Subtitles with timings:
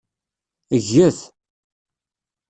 [0.87, 1.19] Gget.